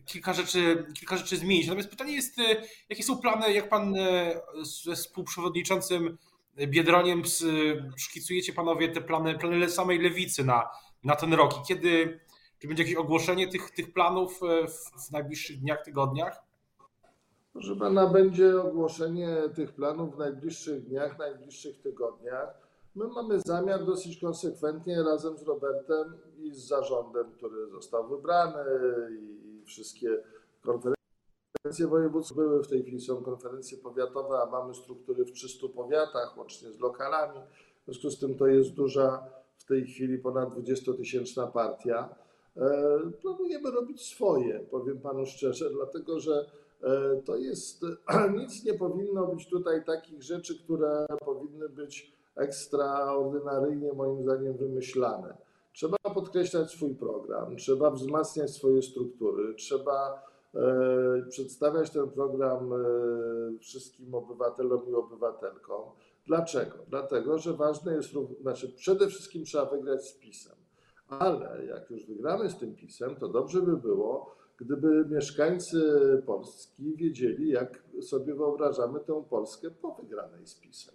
kilka 0.04 0.32
rzeczy, 0.32 0.86
kilka 0.94 1.16
rzeczy 1.16 1.36
zmienić. 1.36 1.66
Natomiast 1.66 1.90
pytanie 1.90 2.14
jest, 2.14 2.38
y, 2.38 2.42
jakie 2.88 3.02
są 3.02 3.18
plany, 3.18 3.52
jak 3.52 3.68
pan 3.68 3.96
y, 3.96 4.34
ze 4.62 4.96
współprzewodniczącym 4.96 6.18
Biedroniem 6.56 7.22
szkicujecie 7.96 8.52
panowie 8.52 8.88
te 8.88 9.00
plany, 9.00 9.38
plany 9.38 9.70
samej 9.70 9.98
lewicy 9.98 10.44
na, 10.44 10.68
na 11.04 11.16
ten 11.16 11.34
rok 11.34 11.52
i 11.58 11.66
kiedy, 11.68 12.20
czy 12.58 12.68
będzie 12.68 12.82
jakieś 12.82 12.96
ogłoszenie 12.96 13.48
tych, 13.48 13.70
tych 13.70 13.92
planów 13.92 14.40
e, 14.42 14.68
w, 14.68 15.06
w 15.08 15.10
najbliższych 15.12 15.60
dniach, 15.60 15.84
tygodniach? 15.84 16.42
Proszę 17.52 17.76
pana, 17.76 18.06
będzie 18.06 18.62
ogłoszenie 18.62 19.36
tych 19.54 19.72
planów 19.72 20.14
w 20.14 20.18
najbliższych 20.18 20.88
dniach, 20.88 21.18
najbliższych 21.18 21.80
tygodniach. 21.80 22.48
My 22.94 23.08
mamy 23.08 23.40
zamiar 23.40 23.84
dosyć 23.84 24.20
konsekwentnie 24.20 25.02
razem 25.02 25.38
z 25.38 25.42
Robertem 25.42 26.18
i 26.38 26.54
z 26.54 26.58
zarządem, 26.58 27.32
który 27.32 27.70
został 27.70 28.08
wybrany 28.08 28.64
i 29.20 29.64
wszystkie 29.64 30.08
konferencje 30.62 31.01
Konferencje 31.52 31.86
województw 31.86 32.34
były, 32.34 32.62
w 32.62 32.68
tej 32.68 32.82
chwili 32.82 33.00
są 33.00 33.22
konferencje 33.22 33.78
powiatowe, 33.78 34.38
a 34.42 34.46
mamy 34.46 34.74
struktury 34.74 35.24
w 35.24 35.32
300 35.32 35.68
powiatach, 35.68 36.38
łącznie 36.38 36.72
z 36.72 36.80
lokalami. 36.80 37.40
W 37.82 37.84
związku 37.84 38.10
z 38.10 38.18
tym 38.18 38.34
to 38.34 38.46
jest 38.46 38.70
duża, 38.70 39.26
w 39.58 39.64
tej 39.64 39.86
chwili 39.86 40.18
ponad 40.18 40.48
20-tysięczna 40.48 41.52
partia. 41.52 42.14
E, 42.56 43.00
planujemy 43.22 43.70
robić 43.70 44.06
swoje, 44.06 44.60
powiem 44.60 45.00
panu 45.00 45.26
szczerze, 45.26 45.70
dlatego 45.70 46.20
że 46.20 46.50
e, 46.82 47.22
to 47.24 47.36
jest, 47.36 47.86
nic 48.38 48.64
nie 48.64 48.74
powinno 48.74 49.26
być 49.26 49.48
tutaj 49.48 49.84
takich 49.84 50.22
rzeczy, 50.22 50.58
które 50.64 51.06
powinny 51.24 51.68
być 51.68 52.12
ekstraordynaryjnie 52.36 53.92
moim 53.92 54.22
zdaniem 54.22 54.56
wymyślane. 54.56 55.36
Trzeba 55.72 55.96
podkreślać 56.14 56.70
swój 56.70 56.94
program, 56.94 57.56
trzeba 57.56 57.90
wzmacniać 57.90 58.50
swoje 58.50 58.82
struktury, 58.82 59.54
trzeba 59.54 60.22
przedstawiać 61.28 61.90
ten 61.90 62.10
program 62.10 62.72
e, 62.72 62.78
wszystkim 63.58 64.14
obywatelom 64.14 64.88
i 64.90 64.94
obywatelkom. 64.94 65.82
Dlaczego? 66.26 66.78
Dlatego, 66.88 67.38
że 67.38 67.52
ważne 67.52 67.94
jest, 67.94 68.08
znaczy 68.40 68.68
przede 68.68 69.08
wszystkim 69.08 69.44
trzeba 69.44 69.64
wygrać 69.64 70.08
z 70.08 70.12
PiSem, 70.12 70.56
ale 71.08 71.66
jak 71.66 71.90
już 71.90 72.06
wygramy 72.06 72.50
z 72.50 72.58
tym 72.58 72.74
PiSem, 72.74 73.16
to 73.16 73.28
dobrze 73.28 73.62
by 73.62 73.76
było, 73.76 74.34
gdyby 74.56 75.04
mieszkańcy 75.08 75.82
Polski 76.26 76.96
wiedzieli, 76.96 77.48
jak 77.48 77.82
sobie 78.02 78.34
wyobrażamy 78.34 79.00
tę 79.00 79.24
Polskę 79.30 79.70
po 79.70 79.94
wygranej 79.94 80.46
z 80.46 80.54
PiSem. 80.54 80.94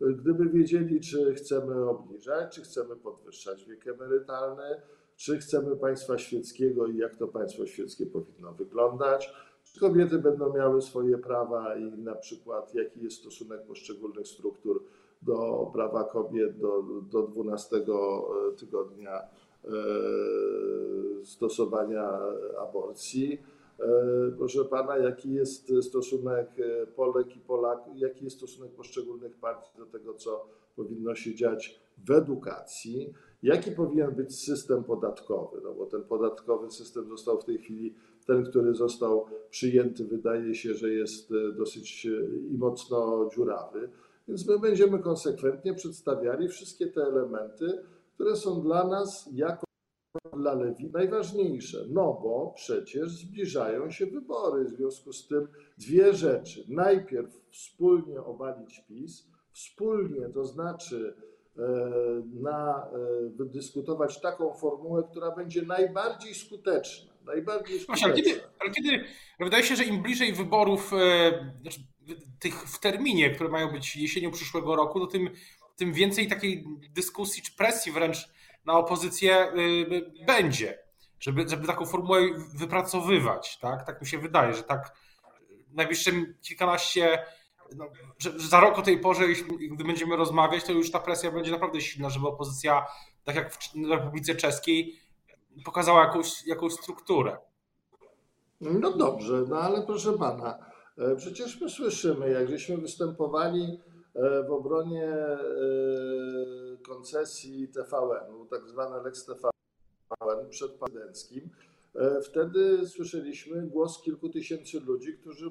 Gdyby 0.00 0.48
wiedzieli, 0.48 1.00
czy 1.00 1.34
chcemy 1.34 1.88
obniżać, 1.88 2.54
czy 2.54 2.62
chcemy 2.62 2.96
podwyższać 2.96 3.64
wiek 3.64 3.86
emerytalny, 3.86 4.80
czy 5.16 5.38
chcemy 5.38 5.76
państwa 5.76 6.18
świeckiego 6.18 6.86
i 6.86 6.96
jak 6.96 7.16
to 7.16 7.28
państwo 7.28 7.66
świeckie 7.66 8.06
powinno 8.06 8.52
wyglądać, 8.52 9.32
czy 9.64 9.80
kobiety 9.80 10.18
będą 10.18 10.54
miały 10.54 10.82
swoje 10.82 11.18
prawa 11.18 11.76
i 11.76 11.84
na 11.84 12.14
przykład 12.14 12.74
jaki 12.74 13.04
jest 13.04 13.16
stosunek 13.16 13.62
poszczególnych 13.66 14.28
struktur 14.28 14.82
do 15.22 15.70
prawa 15.72 16.04
kobiet 16.04 16.58
do, 16.58 16.82
do 17.12 17.22
12 17.22 17.76
tygodnia 18.56 19.20
e, 19.20 19.68
stosowania 21.24 22.18
aborcji. 22.62 23.42
E, 23.80 23.86
proszę 24.38 24.64
pana, 24.64 24.98
jaki 24.98 25.32
jest 25.32 25.72
stosunek 25.82 26.48
Polek 26.96 27.36
i 27.36 27.40
Polaków, 27.40 27.98
jaki 27.98 28.24
jest 28.24 28.36
stosunek 28.36 28.70
poszczególnych 28.72 29.36
partii 29.36 29.78
do 29.78 29.86
tego, 29.86 30.14
co 30.14 30.46
powinno 30.76 31.14
się 31.14 31.34
dziać 31.34 31.80
w 31.98 32.10
edukacji. 32.10 33.14
Jaki 33.46 33.70
powinien 33.70 34.14
być 34.14 34.38
system 34.40 34.84
podatkowy? 34.84 35.60
No 35.64 35.74
bo 35.74 35.86
ten 35.86 36.02
podatkowy 36.02 36.70
system 36.70 37.08
został 37.08 37.40
w 37.40 37.44
tej 37.44 37.58
chwili, 37.58 37.94
ten, 38.26 38.44
który 38.44 38.74
został 38.74 39.26
przyjęty, 39.50 40.04
wydaje 40.04 40.54
się, 40.54 40.74
że 40.74 40.90
jest 40.90 41.32
e, 41.32 41.52
dosyć 41.52 42.06
e, 42.06 42.10
i 42.50 42.58
mocno 42.58 43.30
dziurawy. 43.34 43.90
Więc 44.28 44.48
my 44.48 44.58
będziemy 44.58 44.98
konsekwentnie 44.98 45.74
przedstawiali 45.74 46.48
wszystkie 46.48 46.86
te 46.86 47.02
elementy, 47.02 47.82
które 48.14 48.36
są 48.36 48.62
dla 48.62 48.88
nas 48.88 49.28
jako 49.32 49.66
dla 50.36 50.54
Lewi 50.54 50.90
najważniejsze. 50.90 51.84
No 51.88 52.20
bo 52.22 52.52
przecież 52.56 53.10
zbliżają 53.10 53.90
się 53.90 54.06
wybory. 54.06 54.64
W 54.64 54.70
związku 54.70 55.12
z 55.12 55.26
tym 55.26 55.48
dwie 55.78 56.14
rzeczy. 56.14 56.64
Najpierw 56.68 57.40
wspólnie 57.50 58.20
obalić 58.20 58.84
PiS, 58.88 59.26
wspólnie, 59.52 60.28
to 60.28 60.44
znaczy 60.44 61.14
na 62.40 62.88
e, 62.92 63.28
wydyskutować 63.28 64.20
taką 64.20 64.54
formułę, 64.54 65.02
która 65.10 65.30
będzie 65.30 65.62
najbardziej 65.62 66.34
skuteczna. 66.34 67.12
Najbardziej 67.24 67.80
skuteczna. 67.80 67.86
Właśnie, 67.86 68.06
ale, 68.06 68.22
kiedy, 68.22 68.40
ale 68.58 68.70
kiedy 68.70 69.04
wydaje 69.40 69.62
się, 69.64 69.76
że 69.76 69.84
im 69.84 70.02
bliżej 70.02 70.32
wyborów, 70.32 70.92
e, 70.92 71.52
znaczy 71.62 71.80
tych 72.38 72.54
w 72.54 72.80
terminie, 72.80 73.30
które 73.30 73.48
mają 73.48 73.72
być 73.72 73.96
jesienią 73.96 74.30
przyszłego 74.30 74.76
roku, 74.76 75.00
to 75.00 75.06
tym, 75.06 75.30
tym 75.76 75.92
więcej 75.92 76.28
takiej 76.28 76.64
dyskusji 76.90 77.42
czy 77.42 77.56
presji 77.56 77.92
wręcz 77.92 78.28
na 78.64 78.72
opozycję 78.72 79.52
będzie, 80.26 80.78
żeby, 81.20 81.48
żeby 81.48 81.66
taką 81.66 81.86
formułę 81.86 82.20
wypracowywać. 82.54 83.58
Tak? 83.58 83.86
tak 83.86 84.00
mi 84.00 84.06
się 84.06 84.18
wydaje, 84.18 84.54
że 84.54 84.62
tak 84.62 84.92
najbliższe 85.72 86.10
kilkanaście, 86.42 87.18
no, 87.76 87.88
że, 88.18 88.38
że 88.38 88.48
za 88.48 88.60
rok 88.60 88.78
o 88.78 88.82
tej 88.82 89.00
porze, 89.00 89.24
gdy 89.70 89.84
będziemy 89.84 90.16
rozmawiać, 90.16 90.64
to 90.64 90.72
już 90.72 90.90
ta 90.90 91.00
presja 91.00 91.30
będzie 91.30 91.50
naprawdę 91.50 91.80
silna, 91.80 92.10
żeby 92.10 92.26
opozycja, 92.28 92.86
tak 93.24 93.36
jak 93.36 93.52
w 93.52 93.90
Republice 93.90 94.34
Czeskiej, 94.34 95.00
pokazała 95.64 96.04
jakąś, 96.04 96.46
jakąś 96.46 96.72
strukturę. 96.72 97.36
No 98.60 98.92
dobrze, 98.92 99.44
no 99.48 99.56
ale 99.56 99.82
proszę 99.82 100.12
pana, 100.12 100.58
e, 100.98 101.16
przecież 101.16 101.60
my 101.60 101.70
słyszymy, 101.70 102.30
jak 102.30 102.48
żeśmy 102.48 102.76
występowali 102.76 103.80
e, 104.14 104.42
w 104.42 104.52
obronie 104.52 105.08
e, 105.08 105.38
koncesji 106.86 107.68
TVN-u, 107.68 108.46
tak 108.46 108.68
zwane 108.68 109.02
Lex 109.02 109.24
TVN 109.24 110.48
przed 110.50 110.72
prezydenckim, 110.72 111.50
wtedy 112.24 112.86
słyszeliśmy 112.88 113.62
głos 113.62 114.02
kilku 114.02 114.28
tysięcy 114.28 114.80
ludzi, 114.80 115.18
którzy 115.18 115.50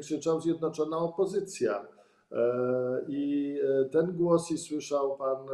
krzyczał 0.00 0.40
zjednoczona 0.40 0.98
opozycja. 0.98 1.86
I 3.08 3.56
ten 3.90 4.12
głos 4.12 4.50
i 4.50 4.58
słyszał 4.58 5.16
pan 5.16 5.46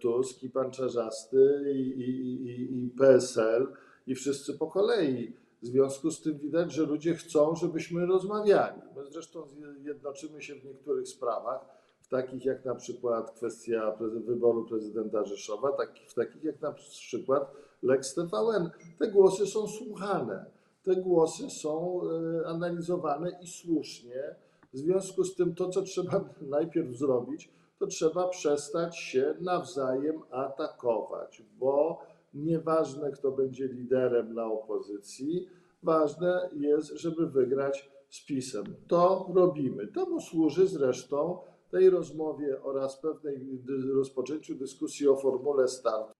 Tusk 0.00 0.42
i 0.42 0.50
pan 0.50 0.70
Czarzasty 0.70 1.64
i, 1.74 1.78
i, 1.78 2.10
i, 2.46 2.84
i 2.84 2.90
PSL 2.90 3.66
i 4.06 4.14
wszyscy 4.14 4.54
po 4.54 4.66
kolei. 4.66 5.32
W 5.62 5.66
związku 5.66 6.10
z 6.10 6.22
tym 6.22 6.38
widać, 6.38 6.72
że 6.72 6.82
ludzie 6.82 7.14
chcą, 7.14 7.54
żebyśmy 7.54 8.06
rozmawiali. 8.06 8.80
My 8.96 9.06
zresztą 9.10 9.42
jednoczymy 9.82 10.42
się 10.42 10.54
w 10.54 10.64
niektórych 10.64 11.08
sprawach, 11.08 11.60
w 12.00 12.08
takich 12.08 12.44
jak 12.44 12.64
na 12.64 12.74
przykład 12.74 13.30
kwestia 13.30 13.96
wyboru 14.26 14.64
prezydenta 14.64 15.24
Rzeszowa, 15.24 15.72
w 16.08 16.14
takich 16.14 16.44
jak 16.44 16.60
na 16.60 16.72
przykład 16.72 17.52
Lex 17.82 18.14
TVN. 18.14 18.70
Te 18.98 19.08
głosy 19.08 19.46
są 19.46 19.68
słuchane, 19.68 20.44
te 20.82 20.96
głosy 20.96 21.50
są 21.50 22.00
e, 22.02 22.46
analizowane 22.46 23.38
i 23.42 23.46
słusznie. 23.46 24.34
W 24.72 24.78
związku 24.78 25.24
z 25.24 25.34
tym 25.34 25.54
to, 25.54 25.68
co 25.68 25.82
trzeba 25.82 26.24
najpierw 26.40 26.96
zrobić, 26.96 27.50
to 27.78 27.86
trzeba 27.86 28.28
przestać 28.28 28.98
się 28.98 29.34
nawzajem 29.40 30.22
atakować, 30.30 31.42
bo 31.58 31.98
Nieważne, 32.34 33.10
kto 33.10 33.32
będzie 33.32 33.66
liderem 33.66 34.34
na 34.34 34.44
opozycji, 34.44 35.48
ważne 35.82 36.50
jest, 36.52 36.88
żeby 36.88 37.26
wygrać 37.26 37.90
z 38.08 38.24
PiSem. 38.26 38.64
To 38.88 39.30
robimy. 39.34 39.86
Temu 39.86 40.20
służy 40.20 40.66
zresztą 40.66 41.38
tej 41.70 41.90
rozmowie 41.90 42.62
oraz 42.62 43.00
pewnej 43.00 43.62
rozpoczęciu 43.94 44.54
dyskusji 44.54 45.08
o 45.08 45.16
formule 45.16 45.68
startu 45.68 46.12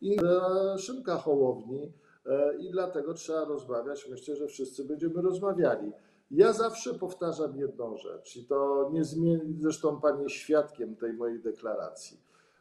i 0.00 0.16
Szymka 0.78 1.16
Hołowni 1.16 1.92
i 2.58 2.70
dlatego 2.70 3.14
trzeba 3.14 3.44
rozmawiać. 3.44 4.08
Myślę, 4.10 4.36
że 4.36 4.46
wszyscy 4.46 4.84
będziemy 4.84 5.22
rozmawiali. 5.22 5.92
Ja 6.30 6.52
zawsze 6.52 6.94
powtarzam 6.94 7.56
jedną 7.56 7.96
rzecz 7.96 8.36
i 8.36 8.46
to 8.46 8.90
nie 8.92 9.04
zmieni, 9.04 9.56
zresztą 9.60 10.00
Pan 10.00 10.22
jest 10.22 10.34
świadkiem 10.34 10.96
tej 10.96 11.12
mojej 11.12 11.42
deklaracji. 11.42 12.20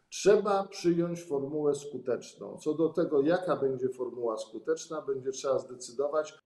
Trzeba 0.10 0.64
przyjąć 0.64 1.24
formułę 1.24 1.76
skuteczną. 1.76 2.58
Co 2.58 2.74
do 2.74 2.90
tego, 2.90 3.22
jaka 3.22 3.56
będzie 3.56 3.90
formuła 3.90 4.38
skuteczna, 4.38 5.02
będzie 5.02 5.32
trzeba 5.32 5.60
zdecydować 5.60 6.40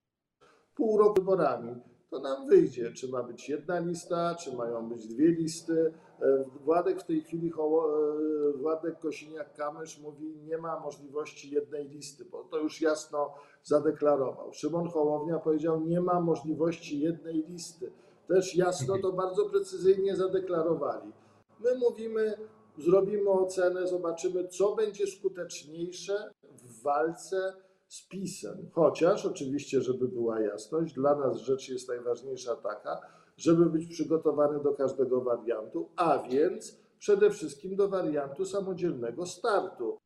pół 0.74 0.98
roku 0.98 1.14
wyborami. 1.14 1.74
To 2.12 2.18
nam 2.18 2.46
wyjdzie, 2.46 2.92
czy 2.92 3.08
ma 3.08 3.22
być 3.22 3.48
jedna 3.48 3.78
lista, 3.78 4.34
czy 4.34 4.56
mają 4.56 4.88
być 4.88 5.06
dwie 5.06 5.28
listy. 5.28 5.92
E, 6.20 6.44
Władek 6.64 7.00
w 7.00 7.04
tej 7.04 7.20
chwili, 7.22 7.48
e, 7.48 8.58
Władek 8.58 9.00
Kosiniak-Kamysz 9.00 10.02
mówi, 10.02 10.36
nie 10.44 10.58
ma 10.58 10.80
możliwości 10.80 11.50
jednej 11.50 11.88
listy, 11.88 12.24
bo 12.24 12.44
to 12.44 12.58
już 12.58 12.80
jasno 12.80 13.34
zadeklarował. 13.62 14.52
Szymon 14.52 14.88
Hołownia 14.88 15.38
powiedział, 15.38 15.80
nie 15.80 16.00
ma 16.00 16.20
możliwości 16.20 17.00
jednej 17.00 17.44
listy. 17.48 17.92
Też 18.28 18.56
jasno 18.56 18.98
to 18.98 19.12
bardzo 19.12 19.44
precyzyjnie 19.46 20.16
zadeklarowali. 20.16 21.12
My 21.60 21.78
mówimy, 21.78 22.34
zrobimy 22.78 23.30
ocenę, 23.30 23.86
zobaczymy, 23.86 24.48
co 24.48 24.74
będzie 24.74 25.06
skuteczniejsze 25.06 26.30
w 26.52 26.82
walce 26.82 27.52
z 27.92 28.08
PiSem. 28.08 28.68
Chociaż 28.72 29.26
oczywiście, 29.26 29.80
żeby 29.80 30.08
była 30.08 30.40
jasność, 30.40 30.94
dla 30.94 31.16
nas 31.16 31.36
rzecz 31.36 31.68
jest 31.68 31.88
najważniejsza 31.88 32.56
taka, 32.56 33.00
żeby 33.36 33.66
być 33.66 33.86
przygotowany 33.86 34.62
do 34.62 34.72
każdego 34.72 35.20
wariantu, 35.20 35.88
a 35.96 36.18
więc 36.18 36.80
przede 36.98 37.30
wszystkim 37.30 37.76
do 37.76 37.88
wariantu 37.88 38.44
samodzielnego 38.44 39.26
startu. 39.26 39.98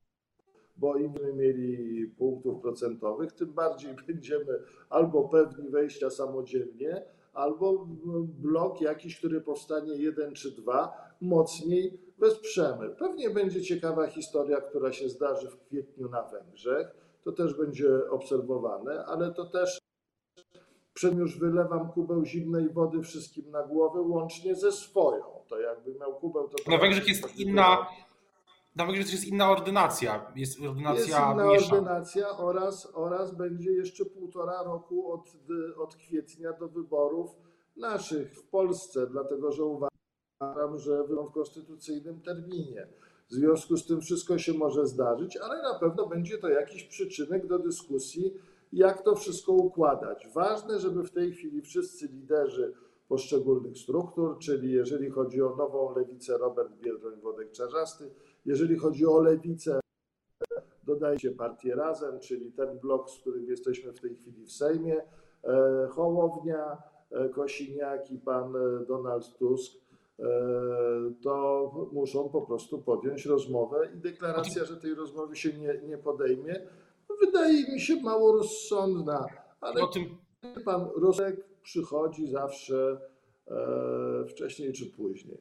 Bo 0.76 0.96
im 0.96 1.14
mieli 1.36 2.06
punktów 2.06 2.62
procentowych, 2.62 3.32
tym 3.32 3.52
bardziej 3.52 3.94
będziemy 4.06 4.58
albo 4.90 5.28
pewni 5.28 5.70
wejścia 5.70 6.10
samodzielnie, 6.10 7.04
albo 7.32 7.86
blok 8.24 8.80
jakiś, 8.80 9.18
który 9.18 9.40
powstanie 9.40 9.94
jeden 9.94 10.34
czy 10.34 10.50
dwa, 10.50 10.92
mocniej 11.20 12.00
wesprzemy. 12.18 12.90
Pewnie 12.90 13.30
będzie 13.30 13.62
ciekawa 13.62 14.06
historia, 14.06 14.60
która 14.60 14.92
się 14.92 15.08
zdarzy 15.08 15.50
w 15.50 15.60
kwietniu 15.60 16.08
na 16.08 16.22
Węgrzech. 16.22 17.05
To 17.26 17.32
też 17.32 17.54
będzie 17.54 18.10
obserwowane, 18.10 19.04
ale 19.04 19.34
to 19.34 19.44
też 19.44 19.78
przed 20.94 21.14
już 21.14 21.38
wylewam 21.38 21.92
kubeł 21.92 22.24
zimnej 22.24 22.68
wody 22.68 23.02
wszystkim 23.02 23.50
na 23.50 23.62
głowę, 23.62 24.00
łącznie 24.00 24.54
ze 24.54 24.72
swoją. 24.72 25.24
To 25.48 25.60
jakby 25.60 25.94
miał 25.94 26.14
kubeł, 26.14 26.48
to. 26.48 26.70
Na 26.70 26.78
Węgrzech 26.78 27.08
jest 27.08 27.36
inna. 27.36 27.86
Na 28.76 28.86
Węgrzech 28.86 29.12
jest 29.12 29.24
inna 29.24 29.50
ordynacja. 29.50 30.32
Jest 30.36 30.60
ordynacja 30.60 31.04
jest 31.04 31.18
inna 31.18 31.44
ordynacja 31.44 32.28
oraz, 32.28 32.88
oraz 32.94 33.34
będzie 33.34 33.72
jeszcze 33.72 34.04
półtora 34.04 34.62
roku 34.62 35.12
od, 35.12 35.30
od 35.78 35.96
kwietnia 35.96 36.52
do 36.52 36.68
wyborów 36.68 37.30
naszych 37.76 38.34
w 38.34 38.48
Polsce, 38.48 39.06
dlatego 39.06 39.52
że 39.52 39.64
uważam, 39.64 39.98
uważam, 40.40 40.78
że 40.78 41.04
w 41.04 41.32
konstytucyjnym 41.32 42.20
terminie. 42.20 42.86
W 43.30 43.32
związku 43.32 43.76
z 43.76 43.86
tym 43.86 44.00
wszystko 44.00 44.38
się 44.38 44.52
może 44.52 44.86
zdarzyć, 44.86 45.36
ale 45.36 45.62
na 45.62 45.78
pewno 45.78 46.06
będzie 46.06 46.38
to 46.38 46.48
jakiś 46.48 46.84
przyczynek 46.84 47.46
do 47.46 47.58
dyskusji, 47.58 48.34
jak 48.72 49.02
to 49.02 49.14
wszystko 49.14 49.52
układać. 49.52 50.28
Ważne, 50.34 50.80
żeby 50.80 51.02
w 51.02 51.10
tej 51.10 51.32
chwili 51.32 51.62
wszyscy 51.62 52.06
liderzy 52.06 52.72
poszczególnych 53.08 53.78
struktur, 53.78 54.38
czyli 54.38 54.72
jeżeli 54.72 55.10
chodzi 55.10 55.42
o 55.42 55.56
nową 55.56 55.94
lewicę 55.94 56.38
Robert 56.38 56.72
Biedroń, 56.72 57.20
Wodek 57.20 57.50
Czarzasty, 57.50 58.10
jeżeli 58.44 58.76
chodzi 58.76 59.06
o 59.06 59.20
lewicę, 59.20 59.80
dodajcie 60.82 61.30
partię 61.30 61.74
Razem, 61.74 62.20
czyli 62.20 62.52
ten 62.52 62.78
blok, 62.78 63.10
z 63.10 63.18
którym 63.20 63.46
jesteśmy 63.46 63.92
w 63.92 64.00
tej 64.00 64.16
chwili 64.16 64.44
w 64.44 64.52
Sejmie, 64.52 65.02
e, 65.44 65.88
Hołownia, 65.90 66.82
e, 67.10 67.28
Kosiniak 67.28 68.10
i 68.10 68.18
pan 68.18 68.56
e, 68.56 68.86
Donald 68.86 69.38
Tusk, 69.38 69.85
to 71.22 71.70
muszą 71.92 72.28
po 72.28 72.42
prostu 72.42 72.82
podjąć 72.82 73.26
rozmowę 73.26 73.90
i 73.94 73.98
deklaracja, 73.98 74.64
że 74.64 74.76
tej 74.76 74.94
rozmowy 74.94 75.36
się 75.36 75.52
nie, 75.52 75.80
nie 75.88 75.98
podejmie, 75.98 76.66
wydaje 77.20 77.72
mi 77.72 77.80
się 77.80 77.96
mało 77.96 78.32
rozsądna, 78.32 79.26
ale 79.60 79.82
o 79.82 79.86
tym... 79.86 80.18
pan 80.64 80.88
rozsądek 80.96 81.36
przychodzi 81.62 82.26
zawsze 82.26 83.00
e, 83.48 84.24
wcześniej 84.28 84.72
czy 84.72 84.86
później. 84.86 85.38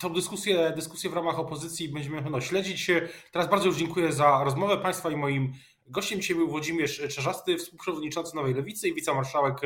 Tą 0.00 0.12
dyskusję, 0.12 0.72
dyskusję 0.76 1.10
w 1.10 1.14
ramach 1.14 1.38
opozycji 1.38 1.88
będziemy 1.88 2.30
no, 2.30 2.40
śledzić. 2.40 2.90
Teraz 3.32 3.50
bardzo 3.50 3.66
już 3.66 3.76
dziękuję 3.76 4.12
za 4.12 4.44
rozmowę 4.44 4.76
Państwa 4.76 5.10
i 5.10 5.16
moim 5.16 5.52
gościem 5.86 6.20
dzisiaj 6.20 6.36
był 6.36 6.48
Włodzimierz 6.48 7.02
Czerzasty, 7.08 7.56
współprzewodniczący 7.56 8.36
Nowej 8.36 8.54
Lewicy 8.54 8.88
i 8.88 8.94
wicemarszałek 8.94 9.56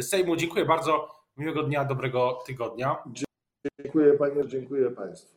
Sejmu. 0.00 0.36
Dziękuję 0.36 0.64
bardzo. 0.64 1.08
Miłego 1.36 1.62
dnia, 1.62 1.84
dobrego 1.84 2.38
tygodnia. 2.46 3.02
Dziękuję 3.82 4.12
Panie, 4.12 4.48
dziękuję 4.48 4.90
Państwu. 4.90 5.35